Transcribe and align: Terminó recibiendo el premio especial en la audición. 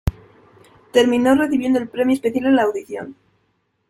Terminó 0.91 1.35
recibiendo 1.35 1.77
el 1.77 1.87
premio 1.87 2.15
especial 2.15 2.47
en 2.47 2.55
la 2.55 2.63
audición. 2.63 3.15